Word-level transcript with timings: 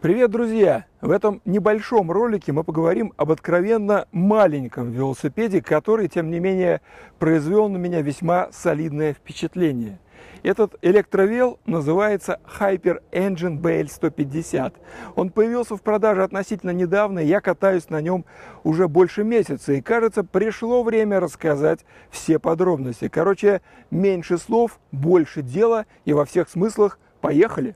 Привет, 0.00 0.30
друзья! 0.30 0.84
В 1.00 1.10
этом 1.10 1.42
небольшом 1.44 2.12
ролике 2.12 2.52
мы 2.52 2.62
поговорим 2.62 3.12
об 3.16 3.32
откровенно 3.32 4.06
маленьком 4.12 4.92
велосипеде, 4.92 5.60
который, 5.60 6.06
тем 6.06 6.30
не 6.30 6.38
менее, 6.38 6.82
произвел 7.18 7.68
на 7.68 7.78
меня 7.78 8.00
весьма 8.00 8.48
солидное 8.52 9.12
впечатление. 9.12 9.98
Этот 10.44 10.76
электровел 10.82 11.58
называется 11.66 12.38
Hyper 12.60 13.02
Engine 13.10 13.60
BL150. 13.60 14.72
Он 15.16 15.30
появился 15.30 15.76
в 15.76 15.82
продаже 15.82 16.22
относительно 16.22 16.70
недавно, 16.70 17.18
я 17.18 17.40
катаюсь 17.40 17.90
на 17.90 18.00
нем 18.00 18.24
уже 18.62 18.86
больше 18.86 19.24
месяца. 19.24 19.72
И 19.72 19.80
кажется, 19.80 20.22
пришло 20.22 20.84
время 20.84 21.18
рассказать 21.18 21.80
все 22.08 22.38
подробности. 22.38 23.08
Короче, 23.08 23.62
меньше 23.90 24.38
слов, 24.38 24.78
больше 24.92 25.42
дела 25.42 25.86
и 26.04 26.12
во 26.12 26.24
всех 26.24 26.48
смыслах 26.48 27.00
поехали! 27.20 27.74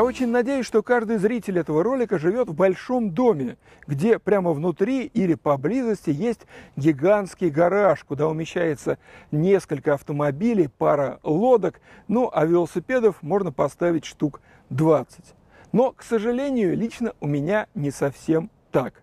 Я 0.00 0.04
очень 0.04 0.28
надеюсь, 0.28 0.64
что 0.64 0.82
каждый 0.82 1.18
зритель 1.18 1.58
этого 1.58 1.82
ролика 1.82 2.18
живет 2.18 2.48
в 2.48 2.54
большом 2.54 3.10
доме, 3.10 3.58
где 3.86 4.18
прямо 4.18 4.52
внутри 4.52 5.04
или 5.04 5.34
поблизости 5.34 6.08
есть 6.08 6.46
гигантский 6.74 7.50
гараж, 7.50 8.02
куда 8.04 8.26
умещается 8.26 8.96
несколько 9.30 9.92
автомобилей, 9.92 10.68
пара 10.68 11.20
лодок, 11.22 11.82
ну 12.08 12.30
а 12.32 12.46
велосипедов 12.46 13.22
можно 13.22 13.52
поставить 13.52 14.06
штук 14.06 14.40
20. 14.70 15.34
Но, 15.72 15.92
к 15.92 16.02
сожалению, 16.02 16.74
лично 16.78 17.12
у 17.20 17.26
меня 17.26 17.66
не 17.74 17.90
совсем 17.90 18.50
так. 18.72 19.02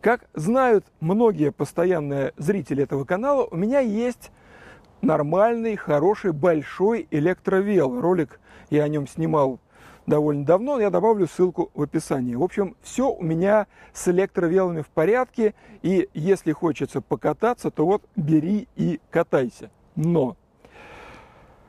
Как 0.00 0.28
знают 0.32 0.86
многие 1.00 1.50
постоянные 1.50 2.34
зрители 2.36 2.84
этого 2.84 3.04
канала, 3.04 3.48
у 3.50 3.56
меня 3.56 3.80
есть 3.80 4.30
нормальный, 5.02 5.74
хороший, 5.74 6.30
большой 6.30 7.08
электровел. 7.10 8.00
Ролик 8.00 8.38
я 8.70 8.84
о 8.84 8.88
нем 8.88 9.08
снимал 9.08 9.58
довольно 10.06 10.44
давно, 10.44 10.80
я 10.80 10.90
добавлю 10.90 11.26
ссылку 11.26 11.70
в 11.74 11.82
описании. 11.82 12.34
В 12.34 12.42
общем, 12.42 12.76
все 12.82 13.10
у 13.10 13.22
меня 13.22 13.66
с 13.92 14.08
электровелами 14.08 14.82
в 14.82 14.88
порядке, 14.88 15.54
и 15.82 16.08
если 16.14 16.52
хочется 16.52 17.00
покататься, 17.00 17.70
то 17.70 17.86
вот 17.86 18.02
бери 18.16 18.68
и 18.76 19.00
катайся. 19.10 19.70
Но, 19.94 20.36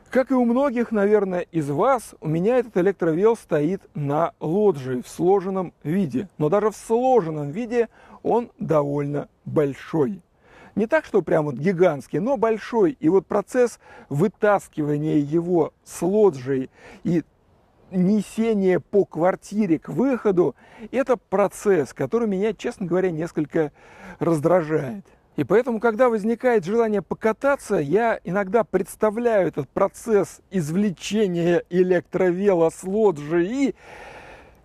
как 0.09 0.31
и 0.31 0.35
у 0.35 0.45
многих, 0.45 0.91
наверное, 0.91 1.41
из 1.51 1.69
вас, 1.69 2.15
у 2.21 2.27
меня 2.27 2.57
этот 2.57 2.77
электровел 2.77 3.35
стоит 3.35 3.81
на 3.93 4.33
лоджии 4.39 5.01
в 5.01 5.07
сложенном 5.07 5.73
виде. 5.83 6.29
Но 6.37 6.49
даже 6.49 6.71
в 6.71 6.75
сложенном 6.75 7.51
виде 7.51 7.89
он 8.23 8.51
довольно 8.57 9.27
большой. 9.45 10.21
Не 10.75 10.85
так, 10.85 11.05
что 11.05 11.21
прям 11.21 11.45
вот 11.45 11.55
гигантский, 11.55 12.19
но 12.19 12.37
большой. 12.37 12.95
И 12.99 13.09
вот 13.09 13.25
процесс 13.25 13.79
вытаскивания 14.09 15.17
его 15.17 15.73
с 15.83 16.01
лоджии 16.01 16.69
и 17.03 17.23
несение 17.91 18.79
по 18.79 19.05
квартире 19.05 19.79
к 19.79 19.89
выходу, 19.89 20.55
это 20.91 21.17
процесс, 21.17 21.93
который 21.93 22.27
меня, 22.27 22.53
честно 22.53 22.85
говоря, 22.85 23.11
несколько 23.11 23.71
раздражает. 24.19 25.05
И 25.35 25.43
поэтому, 25.43 25.79
когда 25.79 26.09
возникает 26.09 26.65
желание 26.65 27.03
покататься, 27.03 27.75
я 27.75 28.19
иногда 28.23 28.63
представляю 28.63 29.47
этот 29.47 29.69
процесс 29.69 30.41
извлечения 30.49 31.63
электровела 31.69 32.71
с 32.71 32.83
лоджии 32.83 33.69
и, 33.69 33.75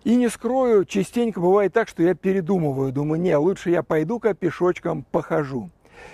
и 0.03 0.15
не 0.15 0.29
скрою, 0.29 0.85
частенько 0.85 1.39
бывает 1.39 1.73
так, 1.73 1.87
что 1.87 2.01
я 2.01 2.15
передумываю, 2.15 2.91
думаю, 2.91 3.21
не, 3.21 3.37
лучше 3.37 3.69
я 3.69 3.83
пойду-ка 3.83 4.33
пешочком 4.33 5.05
похожу. 5.11 5.69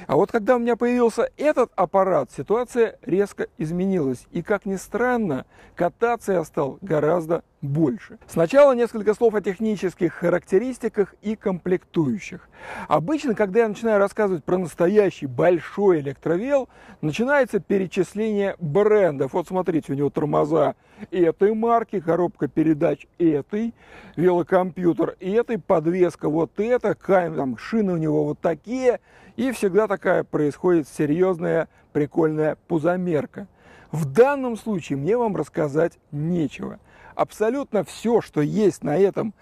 А 0.07 0.16
вот 0.16 0.31
когда 0.31 0.56
у 0.56 0.59
меня 0.59 0.75
появился 0.75 1.29
этот 1.38 1.72
аппарат, 1.75 2.31
ситуация 2.35 2.97
резко 3.01 3.47
изменилась. 3.57 4.25
И, 4.31 4.41
как 4.41 4.66
ни 4.66 4.75
странно, 4.75 5.45
кататься 5.75 6.34
я 6.34 6.44
стал 6.44 6.78
гораздо 6.81 7.44
больше. 7.62 8.20
Сначала 8.28 8.74
несколько 8.74 9.14
слов 9.14 9.36
о 9.36 9.42
технических 9.42 10.14
характеристиках 10.14 11.14
и 11.22 11.36
комплектующих. 11.36 12.50
Обычно, 12.88 13.36
когда 13.36 13.62
я 13.62 13.68
начинаю 13.68 14.00
рассказывать 14.00 14.44
про 14.44 14.58
настоящий 14.58 15.25
большой 15.25 16.00
электровел, 16.00 16.70
начинается 17.02 17.59
перечисление 17.59 18.56
брендов. 18.59 19.34
Вот 19.34 19.47
смотрите, 19.47 19.92
у 19.94 19.96
него 19.96 20.09
тормоза 20.09 20.75
этой 21.12 21.53
марки, 21.53 22.00
коробка 22.00 22.47
передач 22.47 23.08
этой, 23.18 23.74
велокомпьютер 24.16 25.16
этой, 25.20 25.59
подвеска 25.59 26.30
вот 26.30 26.59
эта, 26.59 26.96
там, 26.96 27.58
шины 27.58 27.94
у 27.94 27.97
него 27.97 28.26
вот 28.26 28.40
такие. 28.40 29.00
И 29.36 29.52
всегда 29.52 29.88
такая 29.88 30.24
происходит 30.24 30.88
серьезная, 30.88 31.68
прикольная 31.94 32.58
пузомерка. 32.68 33.47
В 33.91 34.06
данном 34.06 34.56
случае 34.56 34.97
мне 34.97 35.18
вам 35.18 35.36
рассказать 35.36 35.97
нечего– 36.12 36.80
абсолютно 37.19 37.84
все, 37.84 38.22
что 38.22 38.41
есть 38.41 38.84
на 38.84 38.97
этом 38.97 39.34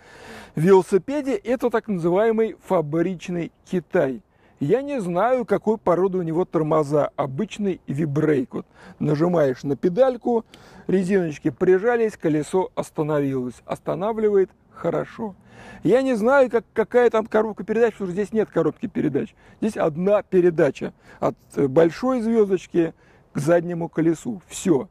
велосипеде, 0.55 1.35
это 1.35 1.69
так 1.69 1.87
называемый 1.87 2.55
фабричный 2.65 3.51
Китай. 3.65 4.23
Я 4.59 4.81
не 4.81 4.99
знаю, 4.99 5.45
какой 5.45 5.77
породы 5.77 6.17
у 6.17 6.23
него 6.23 6.43
тормоза. 6.43 7.11
Обычный 7.15 7.79
вибрейк. 7.85 8.55
Вот 8.55 8.65
нажимаешь 8.97 9.61
на 9.61 9.75
педальку, 9.75 10.43
резиночки 10.87 11.51
прижались, 11.51 12.17
колесо 12.17 12.71
остановилось. 12.73 13.61
Останавливает 13.65 14.49
хорошо. 14.73 15.35
Я 15.83 16.01
не 16.01 16.15
знаю, 16.15 16.49
как, 16.49 16.65
какая 16.73 17.11
там 17.11 17.27
коробка 17.27 17.63
передач, 17.63 17.93
потому 17.93 18.07
что 18.07 18.13
здесь 18.13 18.33
нет 18.33 18.49
коробки 18.49 18.87
передач. 18.87 19.35
Здесь 19.61 19.77
одна 19.77 20.23
передача 20.23 20.93
от 21.19 21.37
большой 21.55 22.21
звездочки 22.21 22.95
к 23.33 23.37
заднему 23.37 23.89
колесу. 23.89 24.41
Все. 24.47 24.89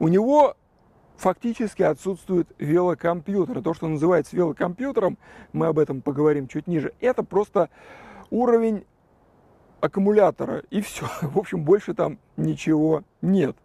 У 0.00 0.08
него 0.08 0.56
фактически 1.16 1.82
отсутствует 1.82 2.48
велокомпьютер. 2.58 3.62
То, 3.62 3.74
что 3.74 3.88
называется 3.88 4.36
велокомпьютером, 4.36 5.18
мы 5.52 5.66
об 5.66 5.78
этом 5.78 6.02
поговорим 6.02 6.48
чуть 6.48 6.66
ниже, 6.66 6.92
это 7.00 7.22
просто 7.22 7.70
уровень 8.30 8.84
аккумулятора 9.80 10.62
и 10.70 10.80
все. 10.80 11.06
В 11.22 11.38
общем, 11.38 11.64
больше 11.64 11.94
там 11.94 12.18
ничего 12.36 13.04
нет. 13.22 13.56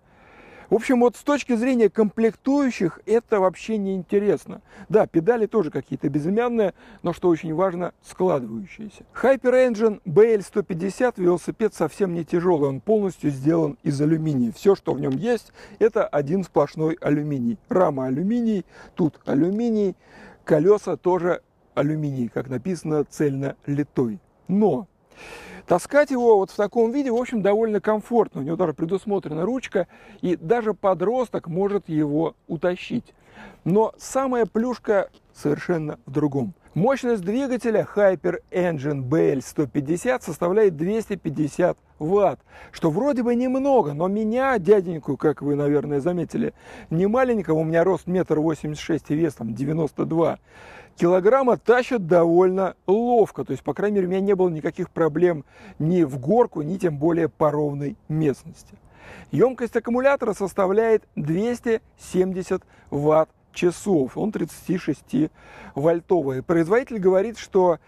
В 0.70 0.76
общем, 0.76 1.00
вот 1.00 1.16
с 1.16 1.24
точки 1.24 1.56
зрения 1.56 1.90
комплектующих 1.90 3.00
это 3.08 3.40
вообще 3.40 3.78
не 3.78 3.96
интересно. 3.96 4.62
Да, 4.88 5.08
педали 5.08 5.48
тоже 5.48 5.72
какие-то 5.72 6.10
безымянные, 6.10 6.76
но 7.02 7.12
что 7.12 7.30
очень 7.30 7.56
важно, 7.56 7.94
складывающиеся. 8.04 9.04
Hyperengine 9.20 10.00
BL150 10.06 11.14
велосипед 11.18 11.74
совсем 11.74 12.14
не 12.14 12.24
тяжелый, 12.24 12.70
он 12.70 12.82
полностью 12.82 13.32
сделан 13.32 13.80
из 13.82 14.00
алюминия. 14.00 14.52
Все, 14.52 14.76
что 14.76 14.94
в 14.94 15.02
нем 15.02 15.12
есть, 15.12 15.54
это 15.80 16.06
один 16.06 16.44
сплошной 16.44 16.98
алюминий. 17.02 17.58
Рама 17.68 18.06
алюминий, 18.06 18.64
тут 18.96 19.20
алюминий, 19.26 19.96
колеса 20.44 20.98
тоже 20.98 21.42
алюминий, 21.74 22.28
как 22.28 22.48
написано, 22.48 23.06
цельно 23.06 23.56
литой. 23.66 24.20
Но 24.48 24.88
Таскать 25.70 26.10
его 26.10 26.38
вот 26.38 26.50
в 26.50 26.56
таком 26.56 26.92
виде, 26.92 27.12
в 27.12 27.16
общем, 27.16 27.44
довольно 27.44 27.80
комфортно. 27.80 28.42
У 28.42 28.44
него 28.44 28.56
даже 28.56 28.74
предусмотрена 28.74 29.46
ручка, 29.46 29.88
и 30.20 30.36
даже 30.36 30.74
подросток 30.74 31.48
может 31.48 31.88
его 31.88 32.36
утащить. 32.48 33.14
Но 33.66 33.94
самая 34.00 34.48
плюшка 34.48 35.12
совершенно 35.32 36.00
в 36.08 36.12
другом. 36.12 36.56
Мощность 36.76 37.24
двигателя 37.24 37.88
Hyper 37.96 38.44
Engine 38.52 39.04
BL150 39.04 40.22
составляет 40.24 40.78
250 40.78 41.76
ватт, 41.98 42.40
что 42.72 42.92
вроде 42.92 43.24
бы 43.24 43.34
немного, 43.34 43.94
но 43.94 44.08
меня, 44.08 44.60
дяденьку, 44.60 45.18
как 45.18 45.42
вы, 45.42 45.56
наверное, 45.56 46.00
заметили, 46.00 46.54
не 46.92 47.08
маленького, 47.08 47.58
у 47.58 47.64
меня 47.64 47.84
рост 47.84 48.06
метр 48.06 48.40
восемьдесят 48.40 48.84
шесть 48.84 49.06
и 49.10 49.16
вес 49.16 49.34
там 49.34 49.56
92 49.56 50.38
килограмма 50.96 51.58
тащат 51.58 52.06
довольно 52.06 52.76
ловко. 52.86 53.44
То 53.44 53.52
есть, 53.52 53.64
по 53.64 53.74
крайней 53.74 53.96
мере, 53.96 54.08
у 54.08 54.12
меня 54.12 54.22
не 54.22 54.36
было 54.36 54.50
никаких 54.50 54.92
проблем 54.92 55.46
ни 55.80 56.04
в 56.04 56.20
горку, 56.20 56.62
ни 56.62 56.78
тем 56.78 57.00
более 57.00 57.30
по 57.30 57.50
ровной 57.50 57.96
местности. 58.10 58.76
Емкость 59.32 59.76
аккумулятора 59.76 60.34
составляет 60.34 61.04
270 61.16 62.62
ватт 62.92 63.30
часов. 63.60 64.18
Он 64.18 64.32
36 64.32 65.32
вольтовый. 65.76 66.42
Производитель 66.42 67.00
говорит, 67.00 67.38
что 67.38 67.80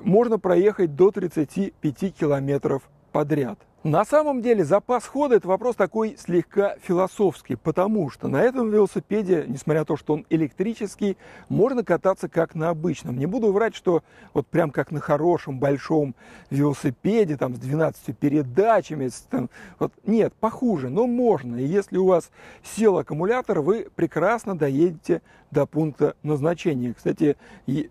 можно 0.00 0.38
проехать 0.38 0.96
до 0.96 1.10
35 1.10 2.14
километров 2.14 2.82
подряд. 3.12 3.58
На 3.84 4.06
самом 4.06 4.40
деле 4.40 4.64
запас 4.64 5.06
хода 5.06 5.36
это 5.36 5.46
вопрос 5.46 5.76
такой 5.76 6.16
слегка 6.16 6.76
философский, 6.80 7.54
потому 7.54 8.08
что 8.08 8.28
на 8.28 8.40
этом 8.40 8.70
велосипеде, 8.70 9.44
несмотря 9.46 9.80
на 9.80 9.84
то, 9.84 9.98
что 9.98 10.14
он 10.14 10.24
электрический, 10.30 11.18
можно 11.50 11.84
кататься 11.84 12.30
как 12.30 12.54
на 12.54 12.70
обычном. 12.70 13.18
Не 13.18 13.26
буду 13.26 13.52
врать, 13.52 13.74
что 13.74 14.02
вот 14.32 14.46
прям 14.46 14.70
как 14.70 14.90
на 14.90 15.00
хорошем 15.00 15.58
большом 15.58 16.14
велосипеде, 16.48 17.36
там 17.36 17.56
с 17.56 17.58
12 17.58 18.16
передачами, 18.16 19.10
там, 19.28 19.50
вот, 19.78 19.92
нет, 20.06 20.32
похуже, 20.32 20.88
но 20.88 21.06
можно. 21.06 21.56
И 21.56 21.66
если 21.66 21.98
у 21.98 22.06
вас 22.06 22.30
сел 22.62 22.96
аккумулятор, 22.96 23.60
вы 23.60 23.88
прекрасно 23.94 24.56
доедете 24.56 25.20
до 25.50 25.66
пункта 25.66 26.16
назначения. 26.22 26.94
Кстати, 26.94 27.36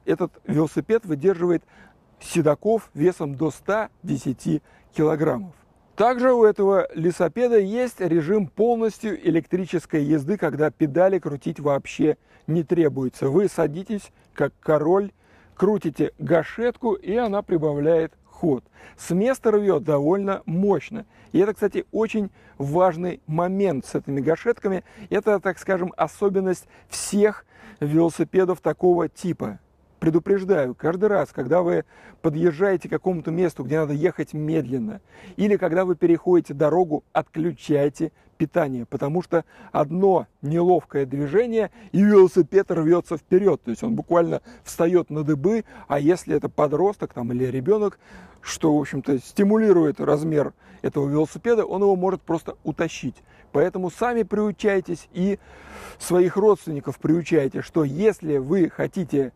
этот 0.06 0.31
велосипед 0.48 1.06
выдерживает 1.06 1.63
седаков 2.19 2.89
весом 2.96 3.36
до 3.36 3.51
110 3.51 4.63
килограммов. 4.92 5.54
Также 5.95 6.34
у 6.34 6.44
этого 6.44 6.88
лесопеда 6.95 7.60
есть 7.60 8.00
режим 8.00 8.48
полностью 8.48 9.16
электрической 9.30 10.04
езды, 10.04 10.38
когда 10.38 10.72
педали 10.72 11.19
крутить 11.19 11.60
вообще 11.60 12.18
не 12.48 12.63
требуется. 12.63 13.30
Вы 13.30 13.48
садитесь 13.48 14.12
как 14.34 14.54
король, 14.60 15.12
крутите 15.54 16.12
гашетку, 16.18 16.94
и 16.94 17.16
она 17.16 17.44
прибавляет 17.44 18.12
ход. 18.25 18.63
С 18.98 19.12
места 19.12 19.51
рвет 19.51 19.84
довольно 19.84 20.42
мощно. 20.48 21.06
И 21.31 21.38
это, 21.38 21.54
кстати, 21.54 21.86
очень 21.92 22.31
важный 22.57 23.22
момент 23.28 23.86
с 23.86 23.94
этими 23.94 24.19
гашетками. 24.19 24.84
Это, 25.12 25.39
так 25.39 25.60
скажем, 25.60 25.94
особенность 25.96 26.68
всех 26.89 27.46
велосипедов 27.80 28.62
такого 28.62 29.10
типа 29.10 29.60
предупреждаю, 30.03 30.75
каждый 30.75 31.05
раз, 31.05 31.29
когда 31.31 31.61
вы 31.61 31.85
подъезжаете 32.21 32.89
к 32.89 32.91
какому-то 32.91 33.31
месту, 33.31 33.63
где 33.63 33.79
надо 33.79 33.94
ехать 33.94 34.33
медленно, 34.33 35.00
или 35.38 35.55
когда 35.55 35.85
вы 35.85 35.95
переходите 35.95 36.53
дорогу, 36.53 37.05
отключайте 37.13 38.11
питание, 38.35 38.85
потому 38.85 39.21
что 39.21 39.45
одно 39.71 40.27
неловкое 40.41 41.05
движение, 41.05 41.71
и 41.94 42.01
велосипед 42.01 42.69
рвется 42.69 43.15
вперед, 43.15 43.61
то 43.63 43.71
есть 43.71 43.81
он 43.81 43.95
буквально 43.95 44.41
встает 44.65 45.09
на 45.09 45.23
дыбы, 45.23 45.63
а 45.88 46.00
если 46.00 46.35
это 46.35 46.50
подросток 46.50 47.13
там, 47.13 47.31
или 47.31 47.45
ребенок, 47.45 47.97
что, 48.41 48.75
в 48.75 48.81
общем-то, 48.81 49.19
стимулирует 49.19 50.01
размер 50.01 50.51
этого 50.81 51.07
велосипеда, 51.07 51.63
он 51.63 51.81
его 51.81 51.95
может 51.95 52.21
просто 52.21 52.57
утащить. 52.65 53.15
Поэтому 53.53 53.89
сами 53.89 54.23
приучайтесь 54.23 55.07
и 55.13 55.39
своих 55.97 56.35
родственников 56.35 56.97
приучайте, 56.97 57.61
что 57.61 57.85
если 57.85 58.35
вы 58.35 58.69
хотите 58.69 59.31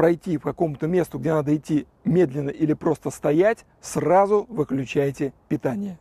пройти 0.00 0.38
по 0.38 0.52
какому-то 0.52 0.86
месту, 0.86 1.18
где 1.18 1.34
надо 1.34 1.54
идти 1.54 1.86
медленно 2.06 2.48
или 2.48 2.72
просто 2.72 3.10
стоять, 3.10 3.66
сразу 3.82 4.46
выключайте 4.48 5.34
питание. 5.46 5.98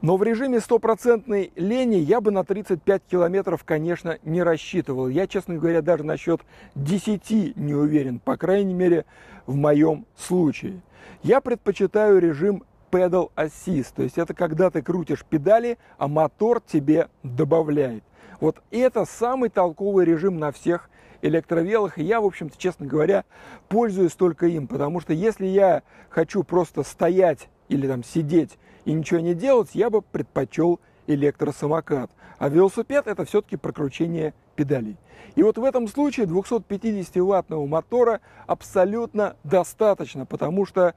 Но 0.00 0.16
в 0.16 0.22
режиме 0.22 0.58
стопроцентной 0.58 1.52
лени 1.54 1.96
я 1.96 2.22
бы 2.22 2.30
на 2.30 2.44
35 2.44 3.02
километров, 3.02 3.62
конечно, 3.62 4.16
не 4.24 4.42
рассчитывал. 4.42 5.08
Я, 5.08 5.26
честно 5.26 5.56
говоря, 5.56 5.82
даже 5.82 6.02
насчет 6.02 6.40
10 6.76 7.58
не 7.58 7.74
уверен, 7.74 8.20
по 8.20 8.38
крайней 8.38 8.72
мере, 8.72 9.04
в 9.44 9.54
моем 9.54 10.06
случае. 10.16 10.80
Я 11.22 11.42
предпочитаю 11.42 12.18
режим 12.18 12.64
pedal 12.90 13.32
assist, 13.36 13.88
то 13.94 14.02
есть 14.02 14.16
это 14.16 14.32
когда 14.32 14.70
ты 14.70 14.80
крутишь 14.80 15.26
педали, 15.28 15.76
а 15.98 16.08
мотор 16.08 16.62
тебе 16.62 17.10
добавляет. 17.22 18.02
Вот 18.40 18.62
это 18.70 19.04
самый 19.04 19.50
толковый 19.50 20.06
режим 20.06 20.38
на 20.38 20.52
всех 20.52 20.88
электровелах. 21.22 21.98
И 21.98 22.04
я, 22.04 22.20
в 22.20 22.24
общем-то, 22.24 22.56
честно 22.58 22.86
говоря, 22.86 23.24
пользуюсь 23.68 24.14
только 24.14 24.46
им, 24.46 24.66
потому 24.66 25.00
что 25.00 25.12
если 25.12 25.46
я 25.46 25.82
хочу 26.08 26.42
просто 26.42 26.82
стоять 26.82 27.48
или 27.68 27.86
там 27.86 28.04
сидеть 28.04 28.58
и 28.84 28.92
ничего 28.92 29.20
не 29.20 29.34
делать, 29.34 29.70
я 29.74 29.90
бы 29.90 30.02
предпочел 30.02 30.80
электросамокат. 31.06 32.10
А 32.38 32.48
велосипед 32.48 33.06
это 33.06 33.24
все-таки 33.24 33.56
прокручение 33.56 34.34
педалей. 34.54 34.96
И 35.34 35.42
вот 35.42 35.58
в 35.58 35.64
этом 35.64 35.88
случае 35.88 36.26
250-ваттного 36.26 37.66
мотора 37.66 38.20
абсолютно 38.46 39.36
достаточно, 39.44 40.24
потому 40.26 40.64
что 40.66 40.94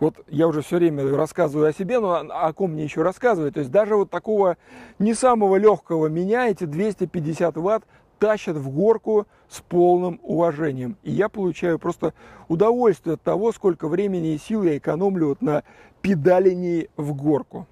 вот 0.00 0.24
я 0.28 0.48
уже 0.48 0.62
все 0.62 0.76
время 0.76 1.08
рассказываю 1.16 1.68
о 1.68 1.72
себе, 1.72 2.00
но 2.00 2.14
о 2.14 2.52
ком 2.52 2.72
мне 2.72 2.84
еще 2.84 3.02
рассказывать. 3.02 3.54
То 3.54 3.60
есть 3.60 3.70
даже 3.70 3.96
вот 3.96 4.10
такого 4.10 4.56
не 4.98 5.14
самого 5.14 5.56
легкого 5.56 6.08
меня 6.08 6.48
эти 6.48 6.64
250 6.64 7.56
ватт 7.56 7.84
тащат 8.24 8.56
в 8.56 8.70
горку 8.70 9.26
с 9.50 9.60
полным 9.60 10.18
уважением. 10.22 10.96
И 11.02 11.10
я 11.12 11.28
получаю 11.28 11.78
просто 11.78 12.14
удовольствие 12.48 13.14
от 13.14 13.22
того, 13.22 13.52
сколько 13.52 13.86
времени 13.86 14.32
и 14.32 14.38
сил 14.38 14.62
я 14.62 14.78
экономлю 14.78 15.28
вот 15.28 15.42
на 15.42 15.62
педалении 16.00 16.88
в 16.96 17.12
горку. 17.12 17.66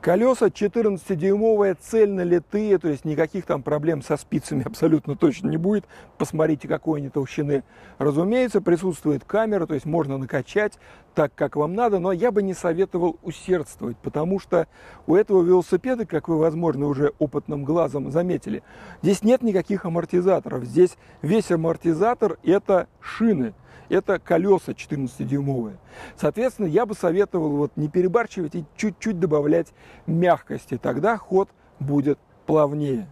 Колеса 0.00 0.46
14-дюймовые, 0.46 1.76
цельно 1.80 2.20
литые, 2.20 2.78
то 2.78 2.88
есть 2.88 3.04
никаких 3.04 3.46
там 3.46 3.64
проблем 3.64 4.00
со 4.00 4.16
спицами 4.16 4.62
абсолютно 4.66 5.16
точно 5.16 5.48
не 5.48 5.56
будет. 5.56 5.86
Посмотрите, 6.18 6.68
какой 6.68 7.00
они 7.00 7.08
толщины. 7.08 7.64
Разумеется, 7.98 8.60
присутствует 8.60 9.24
камера, 9.24 9.66
то 9.66 9.74
есть 9.74 9.86
можно 9.86 10.16
накачать 10.16 10.78
так, 11.16 11.34
как 11.34 11.56
вам 11.56 11.74
надо, 11.74 11.98
но 11.98 12.12
я 12.12 12.30
бы 12.30 12.44
не 12.44 12.54
советовал 12.54 13.18
усердствовать, 13.22 13.96
потому 13.96 14.38
что 14.38 14.68
у 15.08 15.16
этого 15.16 15.42
велосипеда, 15.42 16.06
как 16.06 16.28
вы, 16.28 16.38
возможно, 16.38 16.86
уже 16.86 17.12
опытным 17.18 17.64
глазом 17.64 18.12
заметили, 18.12 18.62
здесь 19.02 19.24
нет 19.24 19.42
никаких 19.42 19.84
амортизаторов. 19.84 20.62
Здесь 20.62 20.96
весь 21.22 21.50
амортизатор– 21.50 22.38
это 22.44 22.86
шины– 23.00 23.52
это 23.88 24.18
колеса 24.18 24.72
14-дюймовые. 24.72 25.76
Соответственно, 26.16 26.66
я 26.66 26.86
бы 26.86 26.94
советовал 26.94 27.56
вот 27.56 27.72
не 27.76 27.88
перебарчивать 27.88 28.54
и 28.54 28.64
чуть-чуть 28.76 29.18
добавлять 29.18 29.68
мягкости, 30.06 30.78
тогда 30.78 31.16
ход 31.16 31.48
будет 31.80 32.18
плавнее. 32.46 33.08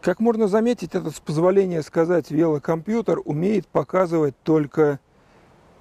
Как 0.00 0.20
можно 0.20 0.46
заметить, 0.46 0.94
этот, 0.94 1.16
с 1.16 1.20
позволения 1.20 1.82
сказать, 1.82 2.30
велокомпьютер 2.30 3.20
умеет 3.24 3.66
показывать 3.66 4.34
только 4.42 5.00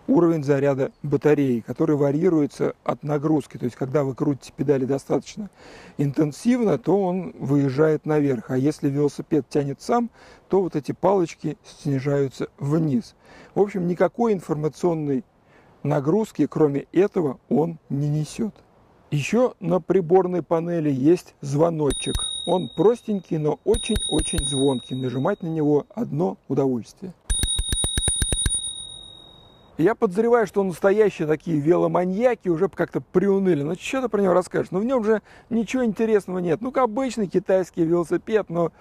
уровень 0.08 0.44
заряда 0.44 0.92
батареи, 1.04 1.62
который 1.62 1.96
варьируется 1.96 2.76
от 2.84 3.04
нагрузки. 3.04 3.58
То 3.58 3.66
есть, 3.66 3.76
когда 3.76 4.04
вы 4.04 4.16
крутите 4.16 4.54
педали 4.56 4.86
достаточно 4.86 5.50
интенсивно, 5.98 6.78
то 6.78 7.02
он 7.02 7.34
выезжает 7.38 8.06
наверх. 8.06 8.52
А 8.52 8.58
если 8.58 8.90
велосипед 8.90 9.46
тянет 9.50 9.82
сам, 9.82 10.10
то 10.50 10.62
вот 10.62 10.76
эти 10.76 10.92
палочки 10.92 11.58
снижаются 11.82 12.48
вниз. 12.60 13.16
В 13.54 13.62
общем, 13.62 13.88
никакой 13.88 14.34
информационной 14.34 15.24
нагрузки, 15.84 16.46
кроме 16.48 16.86
этого, 16.92 17.40
он 17.50 17.80
не 17.90 18.10
несет. 18.10 18.54
Еще 19.12 19.54
на 19.60 19.80
приборной 19.80 20.42
панели 20.42 20.92
есть 20.92 21.36
звоночек. 21.42 22.16
Он 22.46 22.70
простенький, 22.76 23.38
но 23.38 23.60
очень-очень 23.64 24.46
звонкий. 24.46 24.96
Нажимать 24.96 25.42
на 25.42 25.48
него 25.48 25.86
одно 25.94 26.38
удовольствие. 26.48 27.14
Я 29.78 29.94
подозреваю, 29.94 30.48
что 30.48 30.64
настоящие 30.64 31.28
такие 31.28 31.60
веломаньяки 31.60 32.48
уже 32.48 32.70
как-то 32.70 33.02
приуныли. 33.02 33.62
Ну, 33.62 33.76
что 33.76 34.02
ты 34.02 34.10
про 34.10 34.22
него 34.22 34.34
расскажешь? 34.34 34.72
Ну, 34.72 34.80
в 34.80 34.86
нем 34.86 35.04
же 35.04 35.22
ничего 35.50 35.84
интересного 35.84 36.40
нет. 36.40 36.62
Ну, 36.62 36.72
обычный 36.74 37.28
китайский 37.28 37.84
велосипед, 37.84 38.50
но 38.50 38.72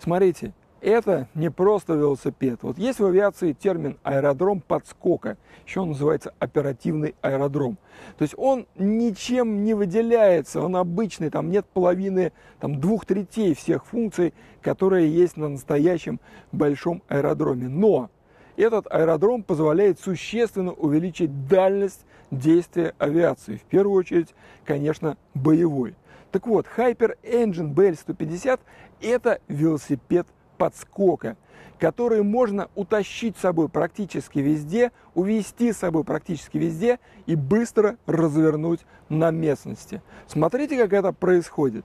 смотрите, 0.00 0.52
это 0.80 1.28
не 1.36 1.52
просто 1.52 1.94
велосипед. 1.94 2.58
Вот 2.62 2.78
есть 2.78 2.98
в 2.98 3.06
авиации 3.06 3.52
термин 3.52 3.96
аэродром 4.02 4.60
подскока. 4.60 5.36
Еще 5.66 5.80
он 5.80 5.90
называется 5.90 6.34
оперативный 6.40 7.14
аэродром. 7.22 7.78
То 8.18 8.22
есть 8.22 8.34
он 8.36 8.66
ничем 8.76 9.62
не 9.62 9.72
выделяется, 9.72 10.60
он 10.60 10.74
обычный, 10.74 11.30
там 11.30 11.48
нет 11.48 11.64
половины, 11.64 12.32
там 12.58 12.80
двух 12.80 13.06
третей 13.06 13.54
всех 13.54 13.86
функций, 13.86 14.34
которые 14.62 15.08
есть 15.08 15.36
на 15.36 15.48
настоящем 15.48 16.18
большом 16.50 17.02
аэродроме. 17.08 17.68
Но 17.68 18.10
этот 18.56 18.86
аэродром 18.90 19.42
позволяет 19.42 20.00
существенно 20.00 20.72
увеличить 20.72 21.48
дальность 21.48 22.04
действия 22.30 22.94
авиации. 22.98 23.56
В 23.56 23.62
первую 23.62 23.96
очередь, 23.96 24.34
конечно, 24.64 25.16
боевой. 25.34 25.94
Так 26.30 26.46
вот, 26.46 26.66
Hyper 26.76 27.16
Engine 27.22 27.72
BL-150– 27.74 28.60
это 29.00 29.40
велосипед 29.48 30.26
подскока, 30.58 31.36
который 31.78 32.22
можно 32.22 32.68
утащить 32.74 33.36
с 33.36 33.40
собой 33.40 33.68
практически 33.68 34.38
везде, 34.38 34.90
увезти 35.14 35.72
с 35.72 35.78
собой 35.78 36.04
практически 36.04 36.58
везде 36.58 36.98
и 37.26 37.36
быстро 37.36 37.98
развернуть 38.06 38.80
на 39.08 39.30
местности. 39.30 40.02
Смотрите, 40.26 40.76
как 40.76 40.92
это 40.92 41.12
происходит. 41.12 41.84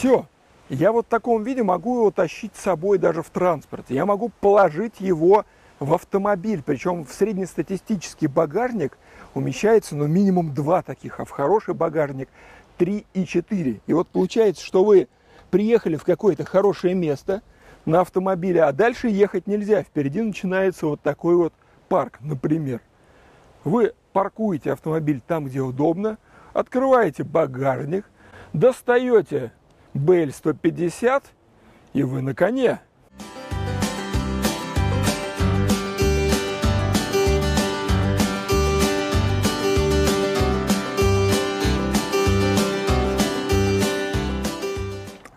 Все, 0.00 0.24
Я 0.70 0.92
вот 0.92 1.04
в 1.04 1.08
таком 1.10 1.42
виде 1.42 1.62
могу 1.62 1.98
его 1.98 2.10
тащить 2.10 2.56
с 2.56 2.62
собой 2.62 2.96
даже 2.96 3.22
в 3.22 3.28
транспорте. 3.28 3.94
Я 3.94 4.06
могу 4.06 4.30
положить 4.30 4.98
его 4.98 5.44
в 5.78 5.92
автомобиль, 5.92 6.62
причем 6.64 7.04
в 7.04 7.12
среднестатистический 7.12 8.26
багажник 8.26 8.96
умещается 9.34 9.94
ну, 9.96 10.06
минимум 10.06 10.54
два 10.54 10.80
таких, 10.80 11.20
а 11.20 11.26
в 11.26 11.30
хороший 11.30 11.74
багажник 11.74 12.30
3 12.78 13.04
и 13.12 13.26
4. 13.26 13.80
И 13.86 13.92
вот 13.92 14.08
получается, 14.08 14.64
что 14.64 14.84
вы 14.84 15.06
приехали 15.50 15.96
в 15.96 16.04
какое-то 16.04 16.46
хорошее 16.46 16.94
место 16.94 17.42
на 17.84 18.00
автомобиле, 18.00 18.62
а 18.62 18.72
дальше 18.72 19.08
ехать 19.08 19.46
нельзя. 19.46 19.82
Впереди 19.82 20.22
начинается 20.22 20.86
вот 20.86 21.02
такой 21.02 21.36
вот 21.36 21.52
парк, 21.90 22.20
например. 22.22 22.80
Вы 23.64 23.92
паркуете 24.14 24.72
автомобиль 24.72 25.20
там, 25.26 25.44
где 25.44 25.60
удобно, 25.60 26.16
открываете 26.54 27.22
багажник, 27.22 28.06
достаете 28.54 29.52
BL-150, 29.94 31.22
и 31.92 32.02
вы 32.02 32.22
на 32.22 32.34
коне. 32.34 32.80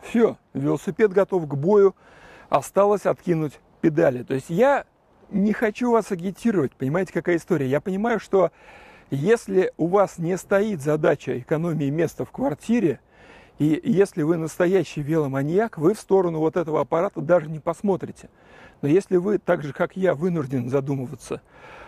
Все, 0.03 0.37
велосипед 0.53 1.11
готов 1.11 1.47
к 1.47 1.55
бою, 1.55 1.95
осталось 2.49 3.07
откинуть 3.07 3.59
педали. 3.81 4.21
То 4.21 4.35
есть 4.35 4.51
я 4.51 4.85
не 5.31 5.53
хочу 5.53 5.91
вас 5.91 6.11
агитировать, 6.11 6.73
понимаете, 6.73 7.11
какая 7.11 7.37
история. 7.37 7.67
Я 7.67 7.81
понимаю, 7.81 8.19
что 8.19 8.51
если 9.09 9.73
у 9.77 9.87
вас 9.87 10.19
не 10.19 10.37
стоит 10.37 10.81
задача 10.81 11.39
экономии 11.39 11.89
места 11.89 12.25
в 12.25 12.31
квартире, 12.31 12.99
и 13.59 13.79
если 13.83 14.23
вы 14.23 14.37
настоящий 14.37 15.01
веломаньяк, 15.01 15.77
вы 15.77 15.93
в 15.93 15.99
сторону 15.99 16.39
вот 16.39 16.57
этого 16.57 16.81
аппарата 16.81 17.21
даже 17.21 17.49
не 17.49 17.59
посмотрите. 17.59 18.29
Но 18.81 18.87
если 18.87 19.17
вы, 19.17 19.37
так 19.37 19.63
же 19.63 19.73
как 19.73 19.95
я, 19.95 20.15
вынужден 20.15 20.69
задумываться 20.69 21.41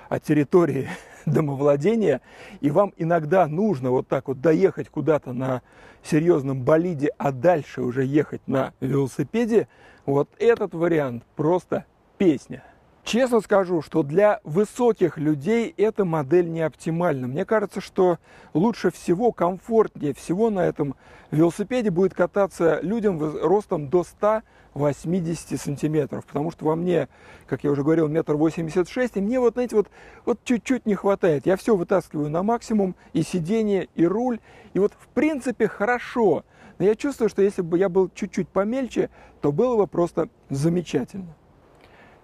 о 0.08 0.20
территории 0.20 0.90
домовладения, 1.26 2.22
и 2.62 2.70
вам 2.70 2.94
иногда 2.98 3.48
нужно 3.48 3.90
вот 3.90 4.08
так 4.08 4.28
вот 4.28 4.42
доехать 4.42 4.90
куда-то 4.90 5.34
на 5.34 5.62
серьезном 6.04 6.62
болиде, 6.62 7.12
а 7.18 7.32
дальше 7.32 7.82
уже 7.82 8.06
ехать 8.06 8.42
на 8.48 8.74
велосипеде, 8.80 9.68
вот 10.06 10.30
этот 10.38 10.74
вариант 10.76 11.24
просто 11.36 11.86
песня. 12.18 12.64
Честно 13.06 13.40
скажу, 13.40 13.84
что 13.84 14.02
для 14.02 14.40
высоких 14.44 15.20
людей 15.20 15.72
эта 15.78 16.06
модель 16.06 16.50
не 16.50 16.62
оптимальна. 16.62 17.28
Мне 17.28 17.46
кажется, 17.46 17.80
что 17.80 18.18
лучше 18.56 18.90
всего, 18.90 19.32
комфортнее 19.32 20.16
всего 20.16 20.50
на 20.50 20.66
этом 20.66 20.96
велосипеде 21.30 21.92
будет 21.92 22.16
кататься 22.16 22.80
людям 22.82 23.20
ростом 23.20 23.90
до 23.90 24.04
180 24.04 25.62
сантиметров. 25.62 26.26
Потому 26.26 26.50
что 26.50 26.66
во 26.66 26.76
мне, 26.76 27.08
как 27.46 27.64
я 27.64 27.70
уже 27.70 27.84
говорил, 27.84 28.08
метр 28.08 28.34
восемьдесят 28.34 28.90
шесть, 28.90 29.18
и 29.18 29.22
мне 29.22 29.40
вот, 29.40 29.54
знаете, 29.54 29.76
вот, 29.76 29.88
вот 30.26 30.40
чуть-чуть 30.44 30.88
не 30.88 30.96
хватает. 30.96 31.46
Я 31.46 31.58
все 31.58 31.76
вытаскиваю 31.76 32.32
на 32.32 32.42
максимум, 32.42 32.96
и 33.14 33.22
сиденье, 33.22 33.88
и 33.94 34.08
руль. 34.08 34.40
И 34.74 34.80
вот 34.80 34.94
в 34.94 35.08
принципе 35.10 35.68
хорошо. 35.68 36.44
Но 36.80 36.86
я 36.86 36.96
чувствую, 36.96 37.30
что 37.30 37.44
если 37.44 37.62
бы 37.62 37.78
я 37.78 37.88
был 37.88 38.10
чуть-чуть 38.16 38.50
помельче, 38.50 39.12
то 39.42 39.52
было 39.52 39.78
бы 39.78 39.86
просто 39.86 40.28
замечательно. 40.50 41.36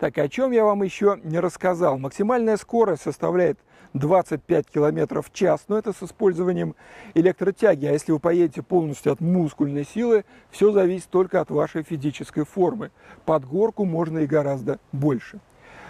Так, 0.02 0.18
о 0.18 0.28
чем 0.28 0.50
я 0.50 0.66
вам 0.66 0.82
еще 0.82 1.20
не 1.24 1.40
рассказал. 1.40 2.00
Максимальная 2.00 2.58
скорость 2.58 3.04
составляет 3.04 3.60
25 3.94 4.68
км 4.68 5.22
в 5.22 5.32
час, 5.32 5.66
но 5.68 5.78
это 5.78 5.94
с 5.94 6.02
использованием 6.02 6.74
электротяги. 7.14 7.86
А 7.86 7.92
если 7.92 8.12
вы 8.12 8.18
поедете 8.18 8.64
полностью 8.64 9.12
от 9.12 9.22
мускульной 9.22 9.86
силы, 9.86 10.26
все 10.50 10.72
зависит 10.72 11.08
только 11.12 11.40
от 11.40 11.52
вашей 11.52 11.84
физической 11.84 12.46
формы. 12.46 12.90
Под 13.26 13.46
горку 13.46 13.86
можно 13.86 14.18
и 14.18 14.26
гораздо 14.26 14.80
больше. 14.92 15.40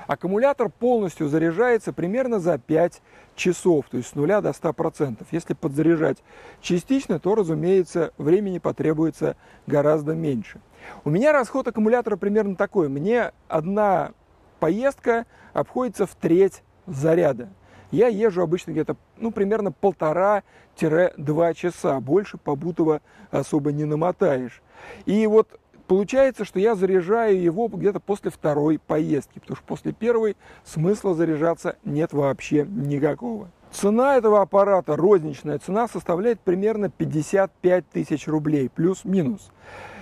Аккумулятор 0.08 0.68
полностью 0.68 1.30
заряжается 1.30 1.94
примерно 1.94 2.41
за 2.41 2.58
5 2.58 3.01
часов, 3.36 3.86
то 3.89 3.96
есть 3.96 4.10
с 4.10 4.15
нуля 4.15 4.41
до 4.41 4.50
100%. 4.50 5.25
Если 5.32 5.53
подзаряжать 5.53 6.18
частично, 6.60 7.18
то, 7.18 7.34
разумеется, 7.34 8.12
времени 8.18 8.60
потребуется 8.60 9.38
гораздо 9.68 10.15
меньше. 10.15 10.60
У 11.03 11.09
меня 11.09 11.31
расход 11.31 11.67
аккумулятора 11.67 12.17
примерно 12.17 12.55
такой. 12.55 12.89
Мне 12.89 13.31
одна 13.47 14.11
поездка 14.59 15.25
обходится 15.53 16.05
в 16.05 16.15
треть 16.15 16.63
заряда. 16.88 17.50
Я 17.91 18.07
езжу 18.07 18.41
обычно 18.41 18.71
где-то, 18.71 18.95
ну, 19.17 19.31
примерно 19.31 19.71
полтора-два 19.71 21.53
часа. 21.53 22.00
Больше 22.00 22.38
по 22.38 22.55
Бутово 22.55 23.01
особо 23.31 23.71
не 23.73 23.83
намотаешь. 23.83 24.61
И 25.05 25.27
вот 25.27 25.59
получается, 25.88 26.45
что 26.45 26.59
я 26.59 26.75
заряжаю 26.75 27.41
его 27.41 27.67
где-то 27.67 28.00
после 28.00 28.31
второй 28.31 28.79
поездки, 28.79 29.39
потому 29.39 29.57
что 29.57 29.65
после 29.65 29.91
первой 29.91 30.38
смысла 30.63 31.13
заряжаться 31.13 31.75
нет 31.83 32.13
вообще 32.13 32.65
никакого. 32.65 33.50
Цена 33.71 34.17
этого 34.17 34.41
аппарата, 34.41 34.95
розничная 34.95 35.59
цена, 35.59 35.88
составляет 35.88 36.39
примерно 36.39 36.89
55 36.89 37.89
тысяч 37.89 38.27
рублей, 38.27 38.69
плюс-минус. 38.69 39.51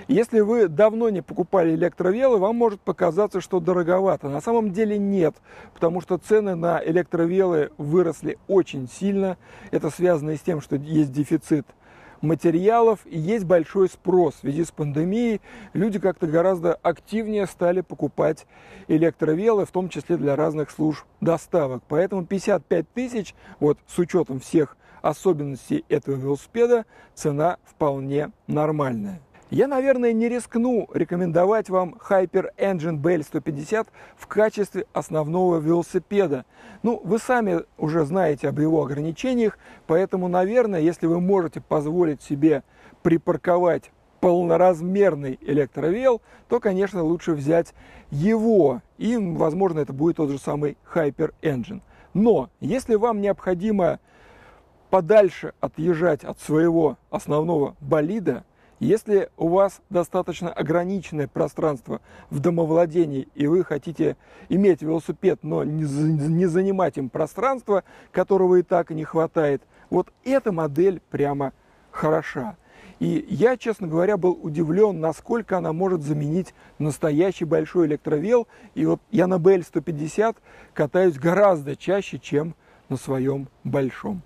Если 0.09 0.39
вы 0.39 0.67
давно 0.67 1.09
не 1.09 1.21
покупали 1.21 1.75
электровелы, 1.75 2.39
вам 2.39 2.55
может 2.55 2.81
показаться, 2.81 3.41
что 3.41 3.59
дороговато. 3.59 4.27
На 4.27 4.41
самом 4.41 4.71
деле 4.71 4.97
нет, 4.97 5.35
потому 5.75 6.01
что 6.01 6.17
цены 6.17 6.55
на 6.55 6.83
электровелы 6.83 7.69
выросли 7.77 8.39
очень 8.47 8.89
сильно. 8.89 9.37
Это 9.69 9.91
связано 9.91 10.31
и 10.31 10.37
с 10.37 10.41
тем, 10.41 10.61
что 10.61 10.77
есть 10.77 11.11
дефицит 11.11 11.67
материалов 12.21 13.01
и 13.05 13.19
есть 13.19 13.45
большой 13.45 13.87
спрос. 13.87 14.33
В 14.33 14.39
связи 14.39 14.65
с 14.65 14.71
пандемией 14.71 15.41
люди 15.73 15.99
как-то 15.99 16.25
гораздо 16.25 16.73
активнее 16.73 17.45
стали 17.45 17.81
покупать 17.81 18.47
электровелы, 18.87 19.67
в 19.67 19.71
том 19.71 19.89
числе 19.89 20.17
для 20.17 20.35
разных 20.35 20.71
служб 20.71 21.05
доставок. 21.21 21.83
Поэтому 21.87 22.25
55 22.25 22.91
тысяч, 22.93 23.35
вот 23.59 23.77
с 23.85 23.99
учетом 23.99 24.39
всех 24.39 24.75
особенностей 25.03 25.85
этого 25.87 26.15
велосипеда, 26.15 26.87
цена 27.13 27.57
вполне 27.63 28.31
нормальная. 28.47 29.21
Я, 29.49 29.67
наверное, 29.67 30.13
не 30.13 30.29
рискну 30.29 30.87
рекомендовать 30.93 31.69
вам 31.69 31.95
Hyper 32.07 32.49
Engine 32.55 33.01
BL150 33.01 33.87
в 34.15 34.27
качестве 34.27 34.85
основного 34.93 35.57
велосипеда. 35.57 36.45
Ну, 36.83 37.01
вы 37.03 37.17
сами 37.17 37.61
уже 37.79 38.05
знаете 38.05 38.47
об 38.47 38.59
его 38.59 38.83
ограничениях, 38.83 39.57
поэтому, 39.87 40.27
наверное, 40.27 40.81
если 40.81 41.07
вы 41.07 41.19
можете 41.19 41.61
позволить 41.61 42.21
себе 42.21 42.61
припарковать 43.01 43.91
полноразмерный 44.19 45.39
электровел, 45.41 46.21
то, 46.47 46.59
конечно, 46.59 47.01
лучше 47.01 47.31
взять 47.31 47.73
его. 48.11 48.83
И, 48.99 49.17
возможно, 49.17 49.79
это 49.79 49.93
будет 49.93 50.17
тот 50.17 50.29
же 50.29 50.37
самый 50.37 50.77
Hyper 50.93 51.33
Engine. 51.41 51.81
Но, 52.13 52.51
если 52.59 52.93
вам 52.93 53.19
необходимо 53.19 53.99
подальше 54.91 55.53
отъезжать 55.59 56.23
от 56.23 56.39
своего 56.39 56.97
основного 57.09 57.75
болида, 57.79 58.43
если 58.79 59.29
у 59.37 59.49
вас 59.49 59.81
достаточно 59.89 60.51
ограниченное 60.51 61.27
пространство 61.27 62.01
в 62.29 62.39
домовладении, 62.39 63.27
и 63.35 63.47
вы 63.47 63.63
хотите 63.63 64.15
иметь 64.47 64.81
велосипед, 64.81 65.39
но 65.43 65.63
не, 65.63 65.85
занимать 66.45 66.97
им 66.97 67.09
пространство, 67.09 67.83
которого 68.11 68.55
и 68.55 68.63
так 68.63 68.89
не 68.91 69.03
хватает, 69.03 69.61
вот 69.89 70.07
эта 70.23 70.51
модель 70.51 71.01
прямо 71.09 71.53
хороша. 71.91 72.55
И 72.99 73.25
я, 73.29 73.55
честно 73.55 73.87
говоря, 73.87 74.17
был 74.17 74.37
удивлен, 74.41 74.99
насколько 74.99 75.57
она 75.57 75.71
может 75.71 76.01
заменить 76.01 76.53
настоящий 76.79 77.45
большой 77.45 77.87
электровел. 77.87 78.47
И 78.75 78.85
вот 78.85 78.99
я 79.09 79.25
на 79.27 79.35
BL150 79.35 80.35
катаюсь 80.73 81.17
гораздо 81.17 81.77
чаще, 81.77 82.19
чем 82.19 82.55
на 82.89 82.97
своем 82.97 83.47
большом. 83.63 84.21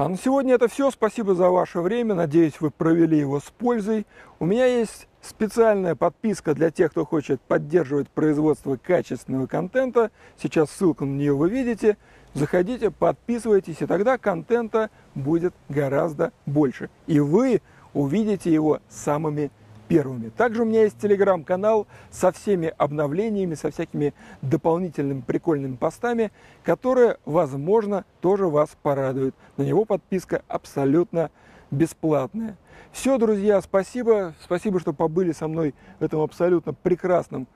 А 0.00 0.08
на 0.08 0.16
сегодня 0.16 0.54
это 0.54 0.66
все. 0.66 0.90
Спасибо 0.90 1.34
за 1.34 1.50
ваше 1.50 1.82
время. 1.82 2.14
Надеюсь, 2.14 2.58
вы 2.58 2.70
провели 2.70 3.18
его 3.18 3.38
с 3.38 3.50
пользой. 3.58 4.06
У 4.38 4.46
меня 4.46 4.64
есть 4.64 5.06
специальная 5.20 5.94
подписка 5.94 6.54
для 6.54 6.70
тех, 6.70 6.92
кто 6.92 7.04
хочет 7.04 7.38
поддерживать 7.42 8.08
производство 8.08 8.78
качественного 8.82 9.46
контента. 9.46 10.10
Сейчас 10.42 10.70
ссылку 10.70 11.04
на 11.04 11.16
нее 11.16 11.36
вы 11.36 11.50
видите. 11.50 11.98
Заходите, 12.32 12.90
подписывайтесь, 12.90 13.82
и 13.82 13.86
тогда 13.86 14.16
контента 14.16 14.88
будет 15.14 15.52
гораздо 15.68 16.32
больше. 16.46 16.88
И 17.06 17.20
вы 17.20 17.60
увидите 17.92 18.50
его 18.50 18.80
самыми 18.88 19.50
первыми. 19.90 20.28
Также 20.28 20.62
у 20.62 20.64
меня 20.64 20.84
есть 20.84 21.00
телеграм-канал 21.00 21.88
со 22.12 22.30
всеми 22.30 22.72
обновлениями, 22.78 23.56
со 23.56 23.72
всякими 23.72 24.14
дополнительными 24.40 25.20
прикольными 25.20 25.74
постами, 25.74 26.30
которые, 26.62 27.18
возможно, 27.24 28.04
тоже 28.20 28.46
вас 28.46 28.70
порадуют. 28.82 29.34
На 29.56 29.64
него 29.64 29.84
подписка 29.84 30.42
абсолютно 30.46 31.32
бесплатная. 31.72 32.56
Все, 32.92 33.18
друзья, 33.18 33.60
спасибо. 33.60 34.34
Спасибо, 34.40 34.78
что 34.78 34.92
побыли 34.92 35.32
со 35.32 35.48
мной 35.48 35.74
в 35.98 36.04
этом 36.04 36.20
абсолютно 36.20 36.72
прекрасном, 36.72 37.48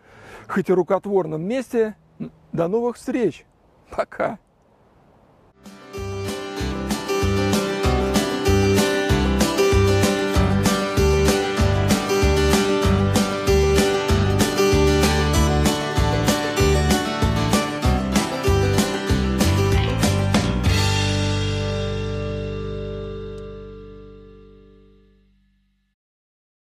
хоть 0.48 0.68
и 0.68 0.72
рукотворном 0.72 1.40
месте. 1.40 1.94
До 2.50 2.66
новых 2.66 2.96
встреч. 2.96 3.46
Пока. 3.90 4.38